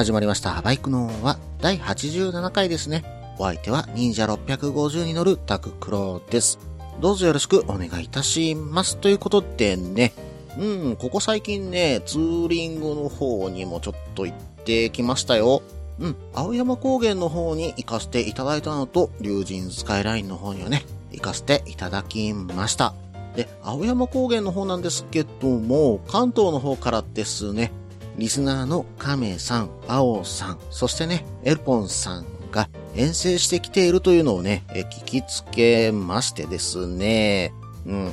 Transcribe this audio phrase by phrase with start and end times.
[0.00, 0.62] 始まりました。
[0.62, 3.04] バイクのは第87回ですね。
[3.38, 6.58] お相手は忍者650に乗るタククロです。
[7.02, 8.96] どうぞよろしくお願いいたします。
[8.96, 10.14] ということでね、
[10.58, 15.60] うん、ここ最近ね、ツーリングの方にもちょっと行ってきましたよ。
[15.98, 22.94] うん、青山高原の方に行かせていただいたのと、竜神スカイラインの方にはね、行かせていただきました。
[23.36, 27.70] で、青山高原の方なんですけども、関東の方からですね、
[28.16, 37.52] リスナーのカメさん、バオさん、そしてね、エルポンさんが遠征してきているというのをね、聞きつけましてですね、
[37.86, 38.10] うん。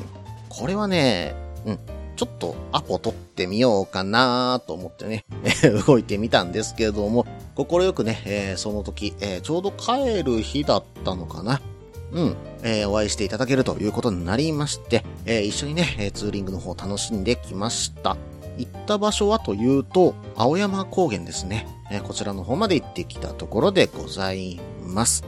[0.50, 1.80] これはね、うん。
[2.16, 5.26] ちょっとアポ取ってみようかなと思ってね、
[5.86, 11.61] 動いてみたんですけれども、心よくね、えーその時、えーちょうど帰る日だったのかな。
[12.11, 12.36] うん。
[12.64, 18.17] えーお会いしていただけるということになりまして、えー一緒にね、ツーリングの方を楽しんできました。
[18.58, 21.68] 行った場所はというと、青山高原ですね。
[22.04, 25.24] こちらの方まで行ってきたところでございます。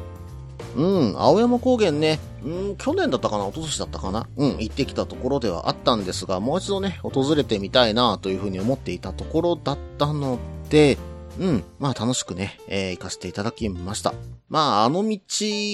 [0.75, 10.37] うん、青山高原ね、うん、去年だったかな、一昨年だったかな、うん、行ってきたところではあったんですが、もう一度ね、訪れてみたいなというふうに思っていたところだったの
[10.69, 10.97] で、
[11.39, 14.13] うん、まあ楽しくね、えー行かせていただきました。
[14.47, 15.19] まああの道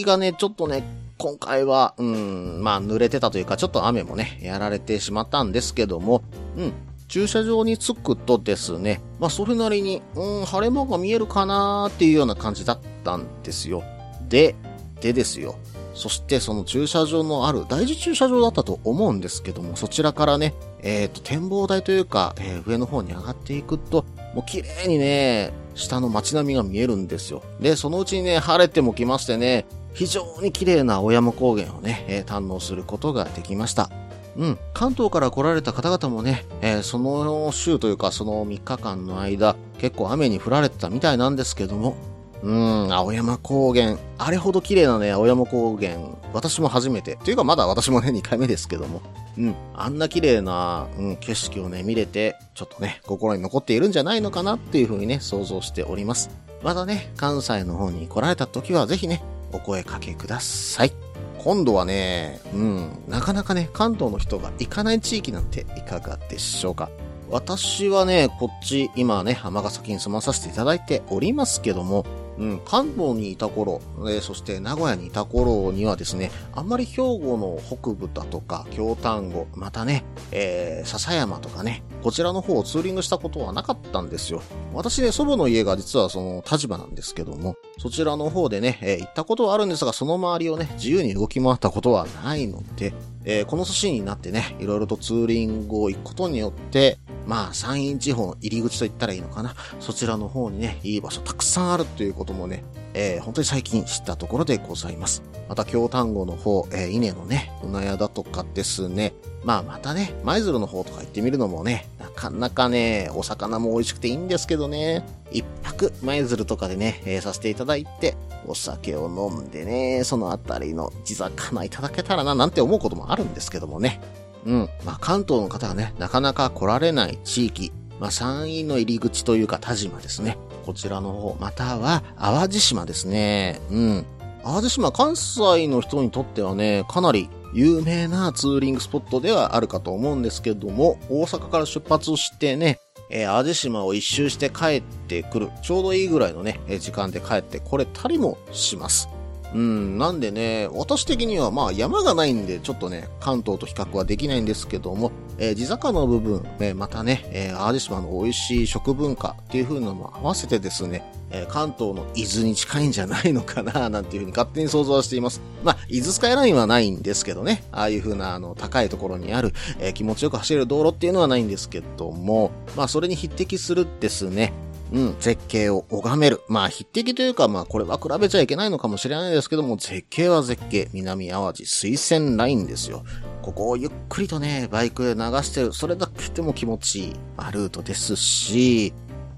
[0.06, 0.84] がね、ちょっとね、
[1.18, 6.22] 今回は、うん、まあ濡れてたというか、ちょっと雨もね、やられてしまったんですけども、
[6.58, 6.74] うん、
[7.16, 13.84] 駐車場に着くとですね、まあそれなりに、うん、晴れ間が見えるかなーっていうような感じだったんですよ。
[14.28, 14.54] で、
[15.00, 15.56] でですよ。
[15.94, 24.04] そしてその駐車場のある大事駐車場だったと思うんですけども、そちらからね、えっ、と、展望台というか、えー上の方に上がっていくと、
[24.34, 27.44] もう綺麗にね、下の街並みが見えるんですよ。
[27.62, 33.90] で、そのうちにね、晴れても来ましてね、非常に綺麗な青山高原をね、えー堪能することができました。
[34.38, 34.60] うん。
[34.74, 41.96] 関東から来られた方々もね、えーその週というかその3日間の間、結構雨に降られてたみたいなんですけども、
[42.44, 43.98] うん、青山高原。
[44.18, 45.98] あれほど綺麗なね、青山高原。
[46.34, 47.16] 私も初めて。
[47.24, 49.02] というかまだ私もね、2回目ですけども。
[49.38, 49.56] うん。
[49.74, 56.30] あんな綺麗な、うん、景色をね、見れて、ちょっとね、心に残っているんじゃないのかなっていうふうにね、想像しております。
[56.62, 61.05] まだね、関西の方に来られた時はぜひね、お声かけください。
[61.46, 66.90] 今度はね、うん、なかなかね、関東の人が行かない地域なんていかがでしょうか。
[67.30, 72.04] 私はね、こっち、今ね、尼崎に住まさせていただいておりますけども、
[72.40, 84.42] うん、関東にいた頃、えーそして名古屋にいた頃にはですね、あんまり兵庫の北部だとか、京丹後、またね、えー、笹山とかね、こちらの方をツーリングしたことはなかったんですよ。
[84.74, 92.94] 私ね、祖母の家が実はその立場なんですけども、そちらの方でね、えー行ったことはあるんですが、その周りをね、自由に動き回ったことはないので、
[93.26, 96.98] えーこの年になってね、いろいろとツーリングを行くことによって、
[97.28, 99.56] まあ、山陰地方の入り口と言ったらいいのかな。
[99.80, 105.24] そちらの方にね、いい場所たくさんあるということもね、えー本当に最近知ったところでございます。
[105.48, 109.14] また、京丹後の方、えー稲のね、船屋だとかですね。
[109.44, 118.16] まあ、またね、舞鶴の方とか行ってみるのもね、なかなかね、お魚も美味しくていいんですけどね、一泊舞鶴とかでね、えーさせていただいて、
[118.48, 124.02] お酒を飲んでね、そのあたりの地魚いただけたらな、なんて思うこともあるんですけどもね。
[124.46, 124.70] うん。
[124.84, 130.38] まあ、関東の方がね、なかなか来られない地域、まあ、山陰の入り口というか田島ですね。
[130.66, 133.60] こちらの方、または淡路島ですね。
[133.72, 134.06] うん。
[134.46, 145.50] 淡路島、関西の人にとってはね、かなり有名なツーリングスポットではあるかと思うんですけども、大阪から出発してね、えー淡路島を一周して帰ってくる。
[145.64, 149.10] ちょうどいいぐらいのね、時間で帰ってこれたりもします。
[149.56, 161.04] うん、なんでね、私的にはまあ山がないんで、ちょっとね、関東と比較はできないんですけども、えー地坂の部分、えーまたね、えー淡路島の美味しい食文化っていう風なのも合わせてですね、
[161.36, 165.42] え関東の伊豆に近いんじゃないのかな、 なんていう風に勝手に想像はしています。
[165.64, 174.52] まあ、伊豆スカイラインはないんですけどね、ああいう風なあの、高いところにある、えー気持ちよく走れる道路っていうのはないんですけども、まあ、それに匹敵するですね、
[174.92, 176.42] うん、絶景を拝める。
[176.48, 180.90] まあ、匹敵というか、まあ、これは比べちゃいけないのかもしれないですけども、絶景は絶景。
[180.94, 183.04] 南淡路水仙ラインですよ。
[183.42, 188.94] ここをゆっくりとね、バイクで流してる、それだけでも気持ちいいまあルートですし、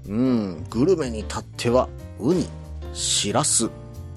[0.08, 1.88] うん、グルメに至っては、
[2.18, 2.48] ウニ、
[2.94, 3.70] シラス、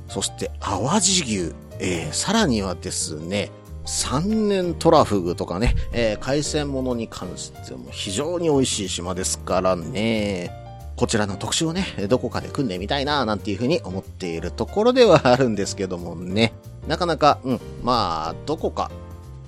[0.07, 3.51] そして淡路牛、えー、さらにはですね、
[3.85, 10.51] 三年トラフグとかね、えー、海鮮物に関しても非常に美味しい島ですからね。
[10.95, 16.53] こちらの特集をね、どこかで組んでみたいな、なんていうふうに思っているところではあるんですけどもね。
[16.87, 18.91] なかなか、うん、まあ、どこか、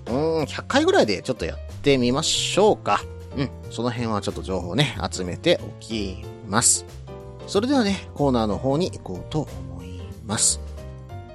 [0.07, 3.04] うん、100回ぐらいでちょっとやってみましょうか。
[3.38, 6.86] うん、その辺はちょっと情報ね、集めておきます。
[7.48, 10.60] それではね、コーナーの方に行こうと思います。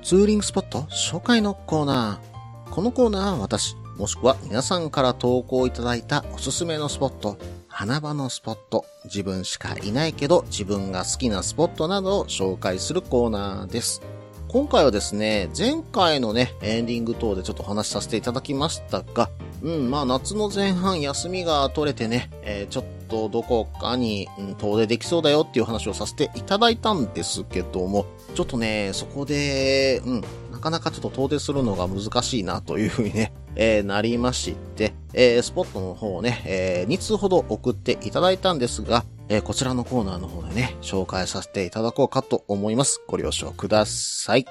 [0.02, 0.81] ツーリングスポット？
[0.90, 2.70] 紹介のコーナー。
[2.70, 14.00] このコーナーは私、もしくは皆さんから投稿いただいたおすすめのスポット、花場のスポット、自分しかいないけど自分が好きなスポットなどを紹介するコーナーです。
[14.46, 19.28] 今回はですね、前回のね、エンディング等でちょっとお話しさせていただきましたが、
[19.62, 30.20] うん、まあ夏の前半休みが取れてね、えー、ちょっとどこかに、うん、遠出できそうだよっていう話をさせていただいたんですけども、ちょっとね、そこで、うん、
[30.52, 43.00] なかなかちょっと遠出するのが難しいなというふうにね、 えー、なりまして、えー、スポットの方をね、えー、2通ほど送っていただいたんですが、えー、こちらのコーナーの方でね、紹介させていただこうかと思います。
[43.06, 44.46] ご了承ください。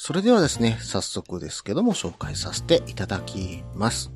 [0.00, 4.10] それではですね、早速ですけども紹介させていただきます。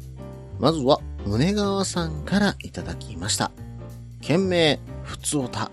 [0.58, 3.50] まずは、宗川さんからいただきました。
[4.20, 5.70] 件名、ふつおた。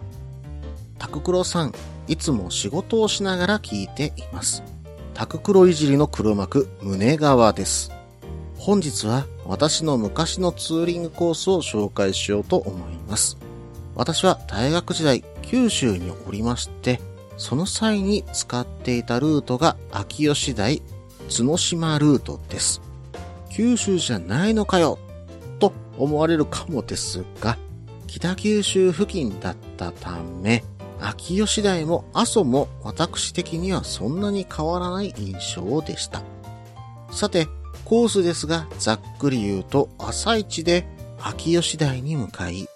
[0.98, 1.74] タククロさん、
[2.08, 4.64] いつも仕事をしながら聞いています。
[5.14, 7.92] タククロいじりの黒幕、宗川です。
[8.58, 13.38] 本日は私の昔のツーリングコースを紹介しようと思います。
[13.96, 17.00] 私は大学時代、九州におりまして、
[17.38, 20.82] その際に使っていたルートが秋吉台
[21.30, 22.82] 角島ルートです。
[23.50, 25.00] 九州じゃないのかよ
[25.60, 27.58] と思われるかもですが、
[28.08, 30.64] 北九州付近だったため、
[31.02, 36.22] 秋吉台も阿蘇も私的にはそんなに変わらない印象でした。
[37.12, 37.48] さて、
[37.86, 40.86] コースですが、ざっくり言うと朝一で
[41.20, 42.68] 秋吉台に向かい、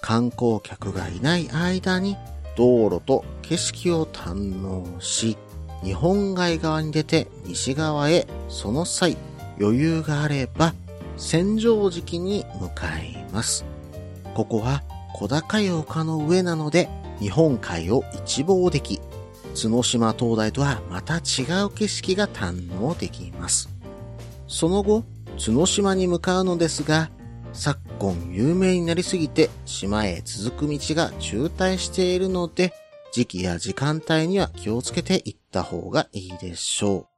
[0.00, 2.16] 観光客がいない間に
[2.56, 5.36] 道路と景色を堪能し、
[5.82, 9.16] 日本海側に出て西側へその際
[9.62, 10.74] 余裕があれば
[11.16, 13.64] 千畳敷に向かいます。
[14.34, 14.82] ここは
[15.14, 16.88] 小高い丘の上なので
[17.20, 19.00] 日本海を一望でき、
[19.54, 23.68] 角島灯台とはまた違う景色が堪能できます。
[24.48, 25.04] その後、
[25.38, 27.10] 角島に向かうのですが、
[27.52, 32.72] 昨今有名になりすぎて島へ続く道が渋滞しているので、
[33.12, 37.11] 時期や時間帯には気をつけて行った方がいいでしょう。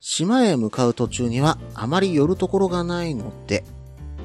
[0.00, 3.64] 島へ向かう途中にはあまり寄るところがないので、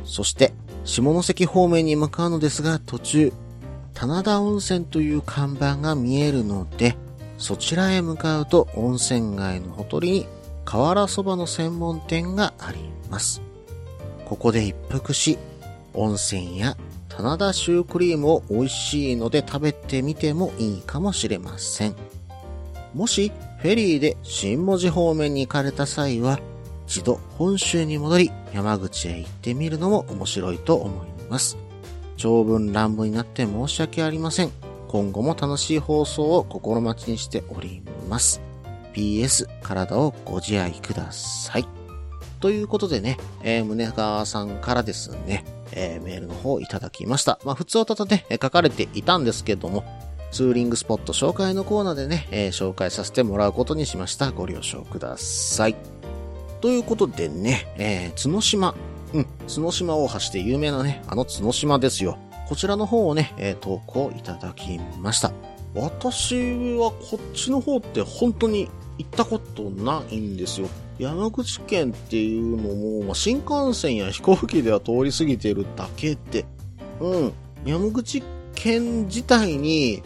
[0.05, 0.53] そして
[0.85, 3.33] 下関方面に向かうのですが途中、
[3.93, 6.95] 棚田温泉という看板が見えるので、
[7.37, 10.27] そちらへ向かうと温泉街のほとりに
[10.63, 12.79] 瓦そばの専門店があり
[13.09, 13.41] ます。
[14.23, 15.37] ここで一服し、
[15.93, 16.77] 温泉や
[17.09, 21.95] 棚田シュークリームを美味しいので食べてみてもいいかもしれません。
[22.93, 26.39] もしフェリーで新文字方面に行かれた際は、
[26.87, 31.57] 一度本州に戻り山口へ行ってみるのも面白いと思います。
[32.17, 34.51] 長文乱文になって申し訳ありません。
[34.87, 38.41] 今後も楽しい放送を心待ちにしております。
[38.93, 41.67] PS、体をご自愛ください。
[42.39, 47.39] ということでね、えー、宗川さんからですね、えー、メールの方をいただきました。
[47.43, 49.83] まあ、普通はただね、書かれていたんですけども、
[50.35, 54.31] ツーリングスポット紹介のコーナーでね、えー、紹介させてもらうことにしました。
[54.31, 55.77] ご了承ください。
[56.59, 58.75] ということでね、えー、角島。
[59.13, 62.17] うん、角島大橋で有名なね、あの角島ですよ。
[62.49, 65.31] こちらの方をね、えー、投稿いただきました。
[65.73, 66.35] 私
[66.75, 70.67] はこっちの方って本当に行ったことないんですよ。
[70.99, 76.43] 山口県っていうのも、まあ、新幹線や飛行機では通り過ぎてるだけで、
[76.99, 78.21] うん、山口
[78.53, 80.03] 県自体に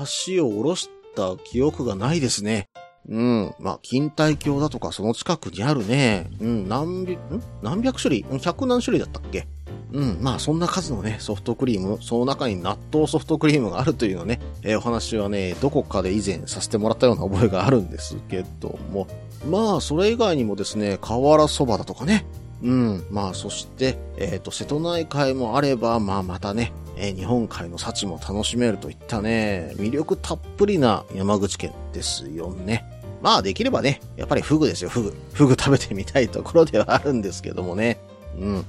[0.00, 2.68] 足を下ろした記憶がないですね。
[3.08, 3.54] うん。
[3.58, 6.30] まあ、錦帯橋だとかその近くにあるね。
[6.40, 7.42] うん、何百、ん？
[7.62, 8.26] 何百種類？
[8.40, 9.46] 百何種類だったっけ？
[9.92, 19.06] うん、まあそんな数のね、ソフトクリーム、その中に納豆ソフトクリームがあるというのね、えー、お話はね、どこかで以前させてもらったような覚えがあるんですけども、
[19.48, 22.26] まあそれ以外にもですね、瓦そばだとかね、
[22.62, 32.84] うん、まあそして、えっ、ー、と、瀬戸内海もあれば、まあまたね、えー、日本海の幸も楽しめるといったね、魅力たっぷりな山口県ですよね。
[33.22, 35.14] まあできればね、やっぱりフグですよ、フグ。
[35.32, 37.98] フグ食べてみたいところではあるんですけどもね。
[38.38, 38.64] うん。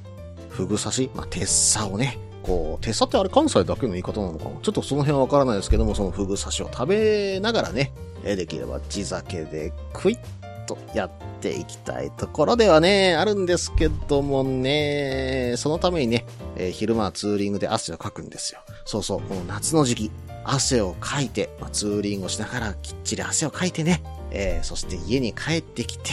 [0.49, 4.51] フグ刺し、まあ、鉄砂をね、こう、鉄砂ってあれ関西だけの言い方なのかな？
[4.61, 7.91] ちょっとその辺はわからないですけども、そのフグ刺しを食べながらね、
[8.23, 10.19] えできれば地酒でクイッ
[10.65, 18.61] とやっていきたいところではね、あるんですけどもね、そのためにね、えー、昼間はツーリングで汗をかくんですよ。
[18.85, 20.11] そうそう、この夏の時期、
[20.43, 26.11] 汗をかいて、まあ、ツーリングをしながらきっちり汗をかいてね、えー、そして家に帰ってきて、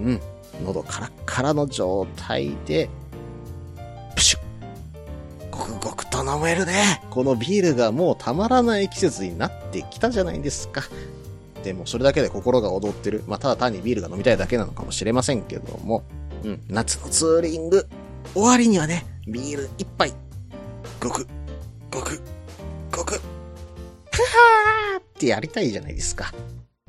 [0.00, 0.20] うん、
[0.64, 2.88] 喉カラッカラの状態で、
[4.14, 4.46] プシュッ
[5.50, 7.02] ごくごくと飲めるね。
[7.10, 10.82] このビールがもうたまらない季節になってきたじゃないですか。
[11.66, 13.24] でもそれだけで心が踊ってる。
[13.26, 16.04] まあ、ただ単にビールが飲みたいだけなのかもしれませんけども。
[16.44, 17.88] うん、夏のツーリング。
[18.34, 20.12] 終わりにはね、ビール一杯。
[21.00, 21.26] ごく、
[21.90, 22.22] ごく、
[22.92, 23.14] ごく。
[23.14, 26.32] ふはーってやりたいじゃないですか。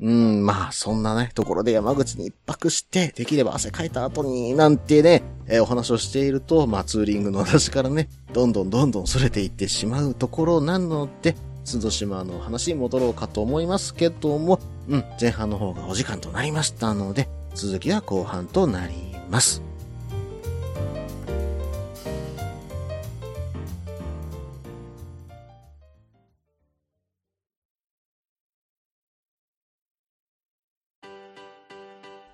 [0.00, 11.34] うん、まあ、そんなね、ところで山口に一泊して、できれば汗かいた後に、なんてね、えー、お話をしていると、まあ、ツーリングの話からね、どんどんどんどん逸れていってしまうところなので、
[11.68, 14.58] 津戸島の話に戻ろうかと思いますけども、
[14.88, 18.94] うん、前半の方がお時間となりましたので、続きは後半となり
[19.30, 19.62] ます。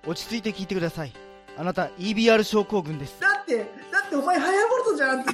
[0.07, 1.11] 落ち着いて聞いてください。
[1.57, 3.19] あなた EBR 症候群です。
[3.19, 3.63] だってだ
[4.05, 5.33] ってお前ハヤボルトじゃんって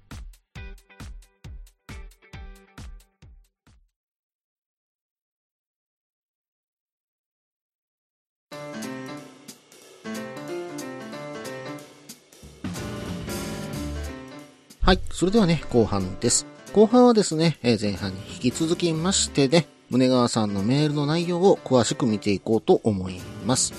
[14.83, 14.99] はい。
[15.11, 16.47] それではね、後半です。
[16.73, 23.73] 後半はですね、え前半に引き続きましてね、宗川さんのメールの内容を詳しく見ていこうと思います。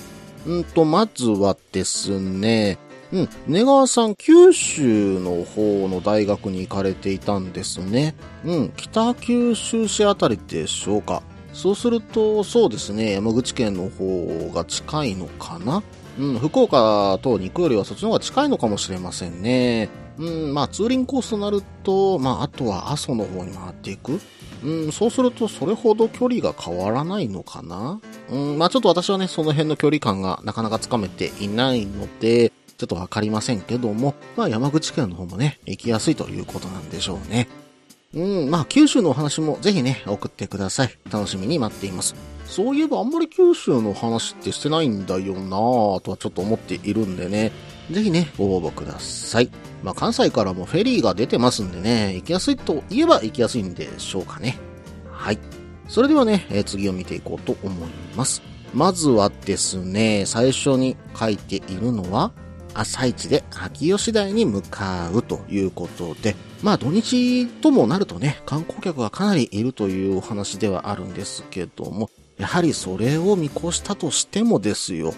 [0.48, 2.78] んと、まずはですね、
[3.10, 3.28] うん。
[3.48, 8.14] 根川さん、九州の方の大学に行かれていたんですね。
[8.44, 8.72] うん。
[8.76, 11.24] 北九州市あたりでしょうか。
[11.52, 13.10] そうすると、そうですね。
[13.14, 15.82] 山口県の方が近いのかな
[16.20, 16.38] うん。
[16.38, 19.88] 福岡とに行くよりはそっちの方が近いのかもしれませんね。
[20.18, 20.54] うん。
[20.54, 24.20] まあ、ツーリングコースとなると、まあ、あとは阿蘇の方に回っていく。
[24.64, 28.00] うん、そうするとそれほど距離が変わらないのかな
[28.30, 37.48] うん、まあちょっと私はね、その辺の距離感がなかなかつかめていないので、ちょっとわかりませんけども、まあ山口県の方もね、行きやすいということなんでしょうね。
[38.14, 40.98] うん、まあ九州のお話もぜひね、送ってください。
[41.10, 42.14] 楽しみに待っています。
[42.44, 47.52] そういえばあんまり九州の話ってしてないんだよなぁとはちょっと思っているんでね、
[47.90, 49.50] ぜひね、ご応募ください。
[49.82, 54.58] まあ関西からもフェリーが出てますんでね、行きやすいと言えば行きやすいんでしょうかね。
[55.10, 55.38] はい。
[55.88, 58.42] それではね、えー、次を見ていこうと思います。
[58.74, 62.32] まずはですね、最初に書いているのは、
[62.74, 75.12] 朝一で秋吉台に向かうということで、まあ土日ともなるとね、観光客がかなりいるというお話ではあるんですけども、やはりそれを見越したとしてもですよ、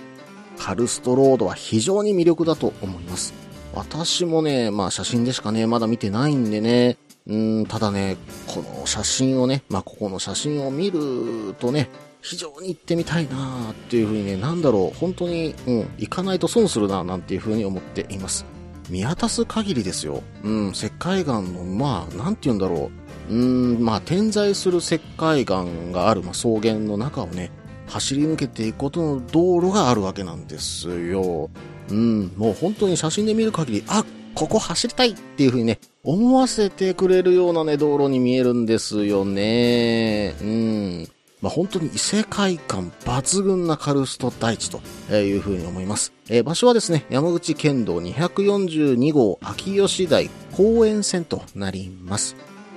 [0.58, 3.34] カルストロードは非常に魅力だと思います。
[3.74, 6.96] 私もね、まあ写真でしかね、まだ見てないんでね、
[7.26, 11.90] うん、ただね、この写真をね、まあここの写真を見るとね、
[12.22, 18.46] 非常に行ってみたいなっていうふうにね、なんだろう、本当に、うん、行かないと損するななんていうふうに思っています。
[18.90, 20.22] 見渡す限りですよ。
[20.42, 22.90] うん、石灰岩の、まあ、なんて言うんだろ
[23.30, 23.34] う。
[23.34, 27.50] うん、まあ、点在する石灰岩がある、まあ、草原の中をね、
[27.86, 31.50] 走り抜けていくことの道路があるわけなんですよ。
[31.90, 40.34] うん、もう本当に写真で見る限り、あ、ここ走りたいっていう風にね、思わせてくれるようなね、道路に見えるんですよね。
[40.40, 41.08] うん。
[41.44, 44.80] まあ、本当に異世界観抜群なカルスト大地と
[45.14, 46.14] いうふうに思います。
[46.30, 52.34] えー、場所はですね、山口県道242号秋吉台公園線となります。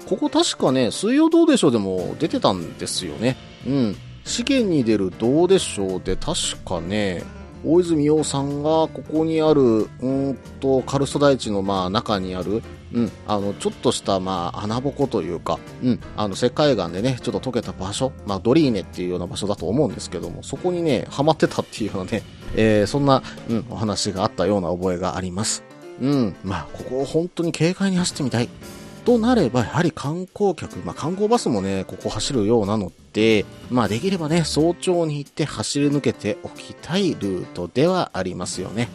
[0.09, 3.37] ここ確かね、水曜どうでしょうでも出てたんですよね。
[3.65, 3.95] うん。
[4.25, 7.23] 試験に出るどうでしょうで確かね、
[7.63, 12.61] 大泉洋さんがここにある、うんと、カルスト大地のまあ中にある、
[12.93, 22.23] うん、あの、ちょっとした、まあ、穴ぼこというか、うん、あの、世界岩でね、ちょっと溶けた場所、まあ、ドリーネっていうような場所だと思うんですけども、そこにね、ハマってたっていうようなね、
[22.55, 25.63] えー、そんな、うん、お話があったような覚えがあります。
[26.01, 26.35] うん。
[26.43, 28.49] まあ、ここを本当に軽快に走ってみたい。
[29.07, 38.89] となれば、やはり観光客、まあ観光バスもね、ここ走るようなので、まあできればね、早朝に行って走り抜けておきたいルートではありますよね。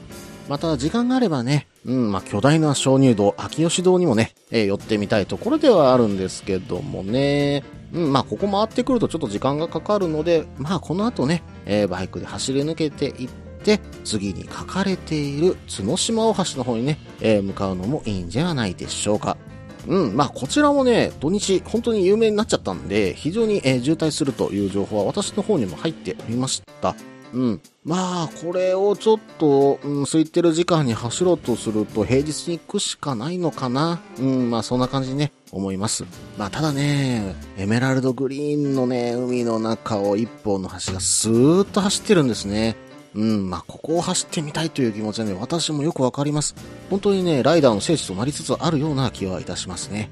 [0.51, 7.65] また、時間があればね、うん、まあ巨大な鍾乳洞、秋吉堂にもね、えー寄ってみたいところではあるんですけどもね。
[7.95, 13.29] うん、まあここ回ってくるとちょっと時間がかかるので、まあこの後ね、えーバイクで走り抜けていっ
[13.65, 19.39] て、次に書かれている角島大橋の方にね、えー向かうのもいいんじゃないでしょうか。
[19.87, 26.95] うん、まあこちらもね、土日本当に有名になっちゃったんで、非常に、えー渋滞するという情報は私の方にも入っておりました。
[27.33, 27.61] うん。
[27.85, 34.01] まあ、これをちょっと、うん、空いてる時間に走ろうとすると、平日に行くしかないのかな。
[34.19, 36.05] うん、まあ、そんな感じにね、思います。
[36.39, 42.77] まあ、ただね、エメラルドグリーンのね、海の中を一本の橋がスーッと走ってるんですね。
[43.15, 46.55] うん、まあ、ここを走ってみたいという気持ちはね、私もよくわかります。
[46.91, 50.11] 本当にね、ライダーの聖地となりつつあるような気はいたしますね。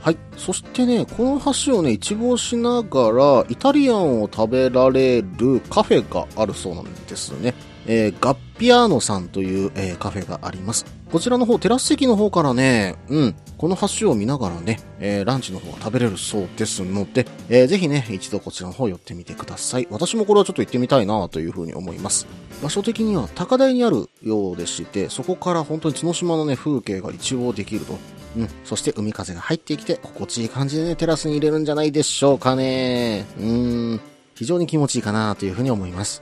[0.00, 0.18] はい。
[0.36, 7.54] そしてね、この橋をね、一望しながら、イタリアンを食べられるカフェがあるそうなんですね。
[7.86, 10.86] えーガッピアーノさんという、えーカフェがあります。
[11.12, 19.86] こちらの方、テラス席の方からね、うん、この橋を見ながらね、えーランチの方が食べれるそうですので、えーぜひね、一度こちらの方寄ってみてください。
[19.88, 22.26] 私もこれはちょっと行ってみたいなというふうに思います。
[22.60, 27.98] 場所的には高台にあるようでして、そこから本当に角島のね、風景が一望できると。
[28.36, 28.48] うん。
[28.64, 33.26] そして海風が入ってきて、心地いい感じでね、テラスに入れるんじゃないでしょうかね。
[33.38, 34.00] うーん。
[34.34, 36.20] 非常に気持ちいいかなというふうに思います。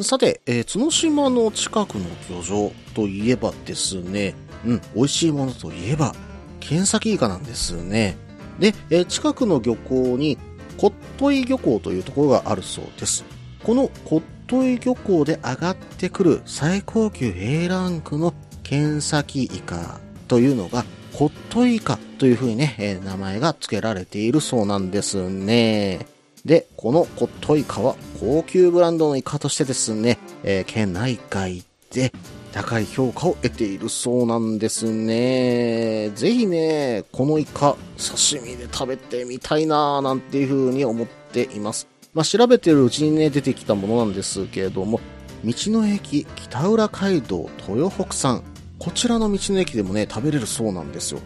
[0.00, 4.34] さて、えー角島の近くの漁場といえばですね、
[4.66, 6.16] うん、美味しいものといえば、
[6.60, 8.16] ケンサキイカなんですね。
[8.58, 10.38] で、え近くの漁港に、
[10.76, 13.24] コットイ漁港というところがあるそうです。
[13.64, 26.06] このコットイ漁港で上がってくる最高級 A ランクのケンサキイカというのが、コットイカというふうにね、え名前が付けられているそうなんですね。
[26.44, 32.12] で、このコットイカは高級ブランドのイカとしてですね、えー県内外で
[32.52, 36.10] 高い評価を得ているそうなんですね。
[36.14, 41.86] ぜひね、このイカ刺身で食べてみたいなーなんていう風に思っています。
[42.12, 45.00] まあ、調べてるうちにね、出てきたものなんですけれども、
[45.44, 48.42] 道の駅北浦街道豊北さん。
[48.78, 51.20] こちらの道の駅でもね、食べれるそうなんですよ。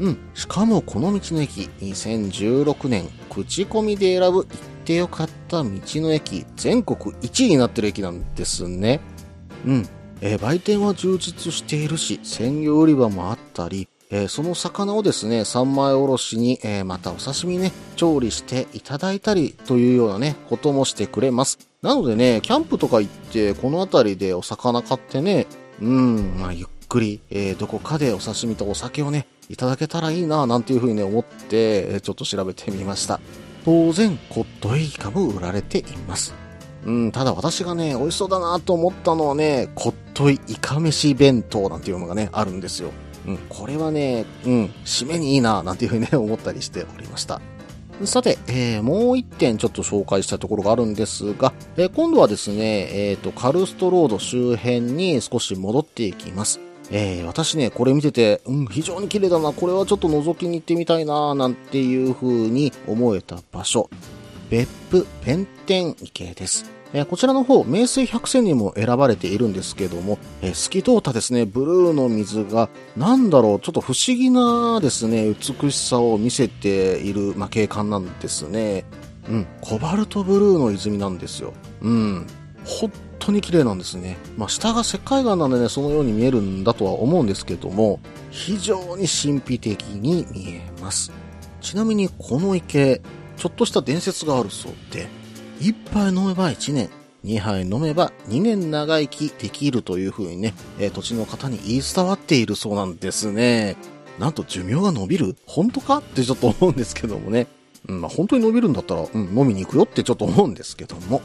[0.00, 0.18] うん。
[0.34, 4.46] しかもこの道の駅、2016年、口コミで選ぶ行っ
[4.84, 9.00] てよかった道の駅、全国1位になってる駅なんですね。
[9.66, 9.88] うん。
[10.20, 21.58] えー売店は充実しているし、鮮魚売り場もあったり、えーその魚をですね、三枚おろしに、えーまたお刺身ね、調理していただいたりというようなね、こともしてくれます。
[21.82, 25.46] なのでね、キャンプとか行って、この辺りでお魚買ってね、
[25.80, 33.20] うん、まあ、ゆっくり、えーどこかでお刺身とお酒をね、いただけたらいいな、なんていうふうにね、思って、ちょっと調べてみました。
[33.64, 36.34] 当然、コットエイカも売られています。
[36.86, 42.90] うん、ただ私がね、美味しそうだなと思ったのはね、コットイイカ飯弁当なんていうのがね、あるんですよ。
[43.26, 47.40] うん、これはね、うん、締めにいいな、なんていうふうにね、思ったりしておりました。
[48.04, 56.60] さて、えーもう一点ちょっと紹介したいところがあるんですが、えー今度はですね、えっ、と、カルストロード周辺に少し戻っていきます。
[56.90, 63.88] えー私ね、これ見てて、うん、非常に綺麗だな、これはちょっと覗きに行ってみたいな、なんていう風に思えた場所。
[64.50, 66.73] 別府弁天池です。
[66.94, 78.84] えこちらの方、名水百選にも選ばれているんですけども、え透き通ったですね、ブルーの水が、なんだろう、ちょっと不思議なですね、美しさを見せている、まあ、景観なんですね。
[79.28, 81.52] うん、コバルトブルーの泉なんですよ。
[81.82, 82.26] うん、
[82.64, 84.16] 本当に綺麗なんですね。
[84.36, 87.98] まあ、下が石灰岩なんでね、そのように見えるんだとは思うんですけども、
[88.30, 91.10] 非常に神秘的に見えます。
[91.60, 93.02] ちなみにこの池、
[93.36, 95.08] ちょっとした伝説があるそうで、
[95.64, 96.90] 一杯飲めば1年、
[97.24, 103.76] 2杯飲めば2年長生きできるという風にね、えー土地の方に言い伝わっているそうなんですね。
[104.18, 105.36] なんと寿命が伸びる？
[105.46, 105.98] 本当か？
[105.98, 107.46] ってちょっと思うんですけどもね。
[107.88, 111.22] うん、まあ本当に伸びるんだったら、うん、飲みに行くよってちょっと思うんですけども。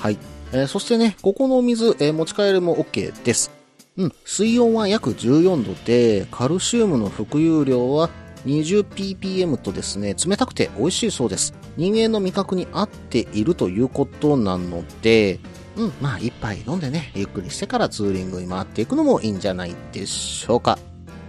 [0.00, 0.18] はい。
[0.50, 3.52] えーそしてね、ここのお水、えー持ち帰りも OK です。
[3.96, 8.10] うん、水温は約14度で、カルシウムの含有量は
[8.46, 11.52] 20ppm とですね、冷たくて美味しいそうです。
[11.76, 15.40] 人間の味覚に合っているということなので、
[15.76, 20.78] うん、まあ一杯飲んでね、ゆっくりしてからツーリングに回っていくのもいいんじゃないでしょうか。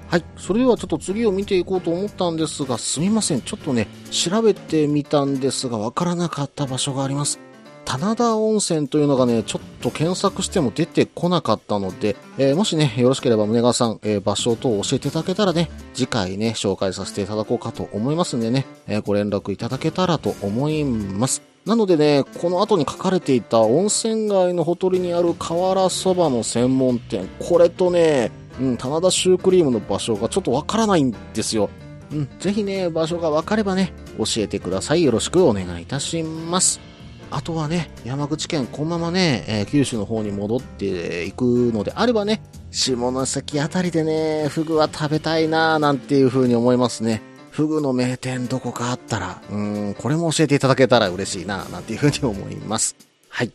[0.08, 0.24] はい。
[0.38, 3.42] それではちょっと次を見ていこうと思ったんですが、すみません。
[3.42, 7.42] ちょっとね、調べてみたんですが、わからなかった場所があります。
[7.88, 21.42] 棚田温泉というのがね、ちょっと検索しても出てこなかったので、えーもしね、よろしければ宗川さん、えー場所等を教えていただけたらね、次回ね、紹介させていただこうかと思いますんでね、えーご連絡いただけたらと思います。
[21.66, 31.70] なのでね、この後に書かれていた温泉街のほとりにある河原そばの専門店、これとね、うん、棚田シュークリームの場所がちょっとわからないんですよ。
[32.12, 35.04] うん、ぜひね、場所がわかればね、教えてください。
[35.04, 36.87] よろしくお願いいたします。
[37.32, 47.22] あとはね、山口県、このままね、えー九州の方に戻っていくのであればね、下関あたりでね、フグは食べたいなぁなんていう風に思いますね。
[47.52, 52.96] フグの名店どこかあったら、うーん、これも教えていただけたら嬉しいなぁなんていう風に思います。
[53.30, 53.52] はい。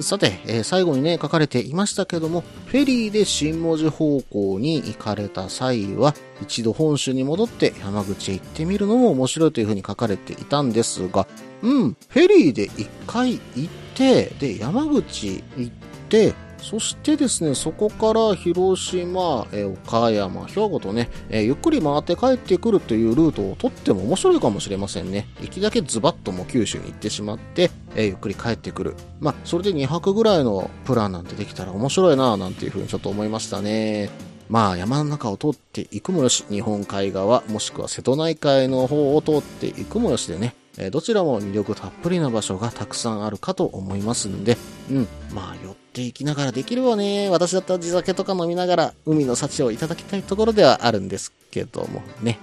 [0.00, 11.28] さて、えー最後にね、書かれていましたけども、フェリーで新文字方向に行かれた際は、一度本州に戻って山口へ行ってみるのも面白いというふうに書かれていたんですが、
[11.62, 15.72] うん、フェリーで一回行って、で、山口行っ
[16.08, 25.28] て、そしてですね、そこから広島、え岡山、兵庫とね、えゆっくり回って帰ってくるというルートを取っても面白いかもしれませんね。
[25.40, 28.94] 行きだけズバッともう九州に行ってしまって、えゆっくり帰ってくる。
[29.20, 34.10] まあ、それで2泊ぐらいのプランなんてできたら面白いなぁなんていうふうにちょっと思いましたね。
[34.48, 40.54] まあ山の中を通っていくもよし、日本海側もしくは瀬戸内海の方を通っていくもよしでね、
[40.90, 44.56] どちらも魅力たっぷりな場所がたくさんあるかと思いますんで、
[44.90, 47.30] うん、まあ寄っていきながらできるわね。
[47.30, 52.38] 私だったら地酒とか飲みながら海の幸をいただきたいところではあるんですけどもね。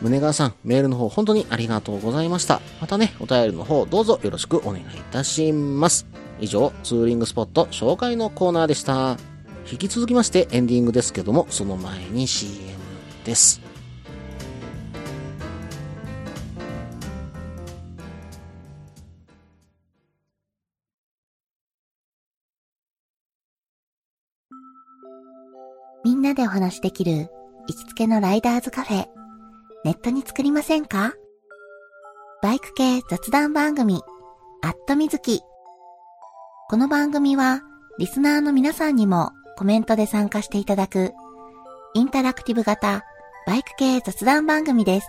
[0.00, 2.60] 宗川さん、メールの方本当にありがとうございました。
[2.80, 6.06] またね、お便りの方どうぞよろしくお願いいたします。
[6.40, 9.16] 以上、ツーリングスポット紹介のコーナーでした。
[9.70, 12.78] 引き続きましてエンディングですけども、その前に CM
[13.24, 13.65] です。
[26.36, 27.30] でお話しできる
[27.66, 29.06] 行きつけのライダーズカフェ、
[29.84, 31.14] ネットに作りませんか？
[32.42, 34.02] バイク系雑談番組、
[34.62, 35.40] アットみずき。
[36.68, 37.62] この番組は、
[37.98, 41.14] リスナーの皆さんにもコメントで参加していただく、
[41.94, 43.02] インタラクティブ型
[43.46, 45.08] バイク系雑談番組です。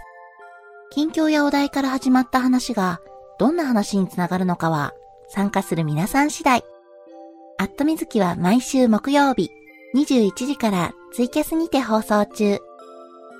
[0.92, 3.02] 近況やお題から始まった話が、
[3.38, 4.94] どんな話につながるのかは、
[5.28, 6.64] 参加する皆さん次第。
[7.58, 9.52] アットみずきは毎週木曜日、
[9.96, 12.60] 21時からツイキャスにて放送中。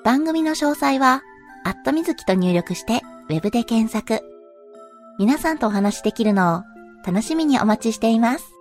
[0.04, 1.22] 番組の詳細は、
[1.64, 4.26] アットみずきと入力して、ウェブで検索。
[5.20, 6.64] 皆さんとお話しできるのを
[7.06, 8.57] 楽しみにお待ちしています。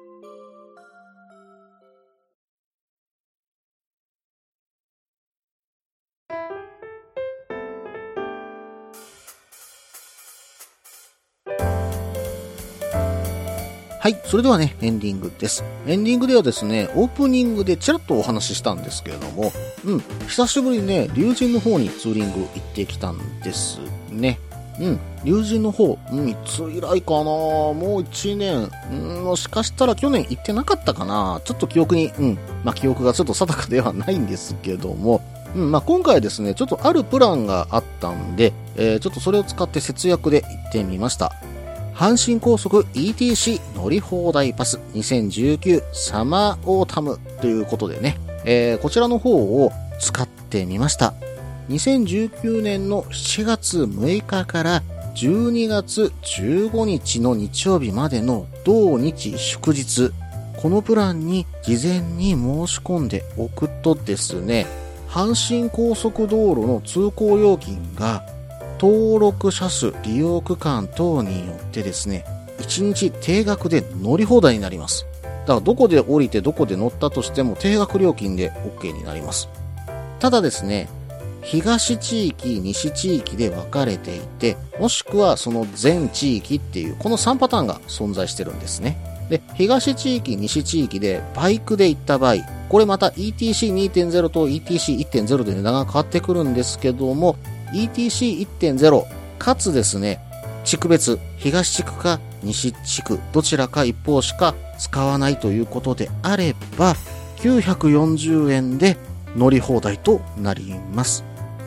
[14.07, 14.21] はい。
[14.25, 15.65] それではね、エンディングです。
[15.85, 19.51] エンディングではですね、オープニングでちらっとお話ししたんですけれども、
[19.85, 23.81] うん、久しぶりにね、竜神の方にツーリング行ってきたんです
[24.13, 24.39] ね。
[24.79, 27.25] うん、竜神の方、うん、いつ以来かな？
[27.25, 31.41] もう1年、うん、もしかしたら去年行ってなかったかな？
[31.45, 35.21] ちょっと記憶に、うん、まあ記憶がちょっと定かではないんですけども、
[35.57, 41.33] うん、まあ今回ですね、ちょっとあるプランがあったんで、えーちょっとそれを使って節約で行ってみました。
[41.97, 51.15] 阪神高速 ETC 乗り放題パス2019サマーオータムということでね、えーこちらの方を使ってみました。
[51.71, 54.83] 2019年の7月6日から
[55.15, 60.11] 12月15日の日曜日までの同日祝日、
[60.59, 64.67] このプランに事前に申し込んでおくとですね、
[65.09, 68.23] 阪神高速道路の通行料金が
[68.81, 72.25] 登録者数、利用区間等によってですね、
[72.59, 75.07] 1日定額で乗り放題になります。
[75.23, 79.49] だからどこで降りてどこで乗ったとしても定額料金で OK になります。
[80.19, 80.89] ただですね、
[81.43, 88.97] 東地域、西地域で分かれていて、もしくはその全地域っていう、この3パターンが存在してるんですね。
[89.31, 92.37] で、東地域、西地域でバイクで行った場合、
[92.69, 97.37] これまた ETC2.0 と ETC1.0 で値段が変わってくるんですけども、
[97.73, 99.05] ETC1.0
[99.39, 100.21] かつですね、
[100.65, 106.95] 地区別、東地区か西地区、どちらか一方しか使わないということであれば、
[107.39, 108.97] 940円で
[109.37, 111.25] 乗り放題となります。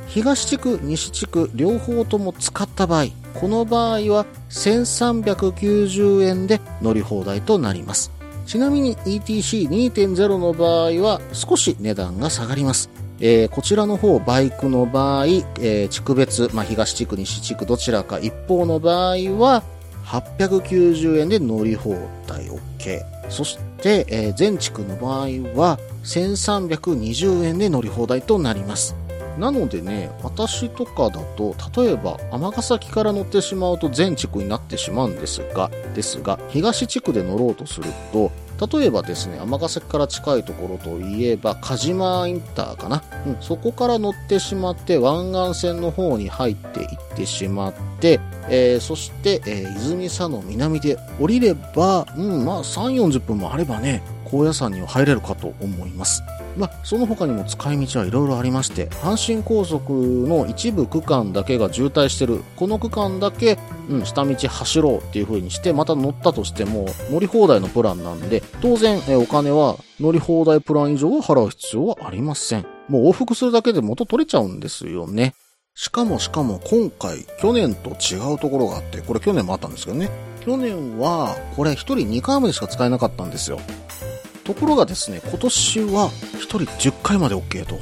[0.08, 8.12] 東地区、西地区、両方とも使った場合、この場合は1390円で乗り放題となります。
[8.46, 12.90] ちなみに ETC2.0 の場合は少し値段が下がります。
[13.22, 19.64] えーこちらの方、バイクの場合、えー地区別、まあ、東地区、西地区、どちらか一方の場合は、
[20.06, 21.96] 890円で乗り放
[22.28, 23.04] 題 OK。
[23.30, 25.28] そして、えー全地区の場合
[25.60, 28.96] は1320円で乗り放題となります。
[29.38, 43.04] なのでね、私とかだと、例えば、尼崎から乗ってしまうと全地区になってしまうんですが、ですが、東地区で乗ろうとすると、例えばですね、尼崎から近いところといえば、鹿島インターかな。
[43.26, 48.20] うん、そこから乗ってしまって、湾岸線の方に入っていってしまって、
[48.50, 56.22] えーそして、えー泉佐野南で降りれば、うん、まあ、3、40分もあればね、高野山には入れるかと思います。
[56.60, 63.58] まあ、その他にも使い道はいろいろありまして、阪神高速の一部区間だけが渋滞してる、この区間だけ、
[63.90, 72.66] うん、下道走ろうっていう風にして、また乗ったとしても、乗り放題のプランなんで、当然、えお金は乗り放題プラン以上は払う必要はありません。
[72.90, 75.36] もう往復するだけで元取れちゃうんですよね。
[75.76, 80.10] しかもしかも今回、去年と違うところがあって、これ去年もあったんですけどね。
[80.42, 83.62] 去年は、これ1人2回までしか使えなかったんですよ。
[84.50, 87.78] ところがですね、今年は1人10回まで OK と。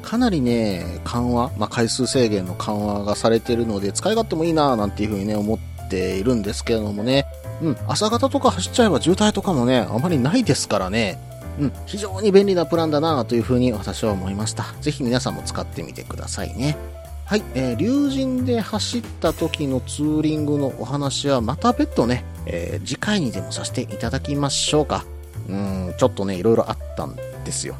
[0.00, 7.26] かなりね、緩和、まあ、回数制限の緩和がされているので、使い勝手もいいなぁなんていうふうにね、思っているんですけれどもね。
[7.60, 11.18] うん、朝方とか走っちゃえば渋滞とかもね、あまりないですからね。
[11.58, 14.66] うん、非常に便利なプランだなぁというふうに私は思いました。
[14.80, 16.76] ぜひ皆さんも使ってみてくださいね。
[17.24, 25.04] はい、えー、竜神で走った時のツーリングのお話はまた別途ね、えー次回にでもさせていただきましょうか。
[25.48, 27.76] うん、ちょっとね、いろいろあったんですよ。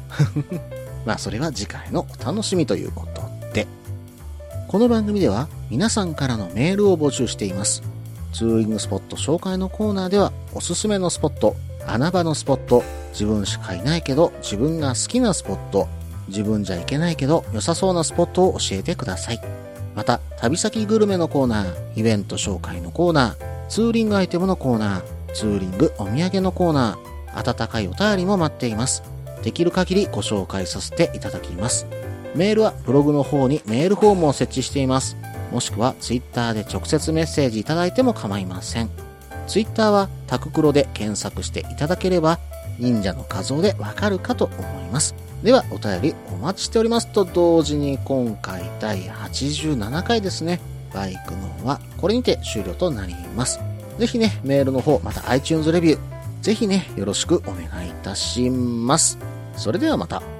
[1.05, 3.21] まあ、それは次回のお楽しみということ
[3.53, 3.67] で。
[4.67, 7.81] この番組では皆さんからのメールを募集しています。
[8.33, 11.55] ツーリングスポット紹介のコーナーでは、おすすめのスポット、
[11.87, 15.87] 穴場のスポット、自分しかいないけど自分が好きなスポット、
[16.27, 19.41] 自分じゃいけないけど良さそうなスポットを教えてください。
[19.95, 29.03] また、旅先グルメのコーナー、イベント紹介のコーナー、ツーリングアイテムのコーナー、ツーリングお土産のコーナー、温かいお便りも待っています。
[29.43, 31.87] できる限りご紹介させていただきます。
[32.35, 35.17] メールはブログの方にメールフォームを設置しています。
[35.51, 38.89] もしくはツイッターで直接メッセージいただいても構いません。
[39.47, 42.39] ツイッターはタククロで検索していただければ、
[42.77, 45.15] 忍者の画像でわかるかと思います。
[45.43, 50.59] では、お便りお待ちしておりますと同時に今回第87回ですね。
[50.93, 53.59] バイクのはこれにて終了となります。
[53.97, 55.99] ぜひね、メールの方、また iTunes レビュー、
[56.41, 59.17] ぜひね、よろしくお願いいたします。
[59.55, 60.38] それではまた。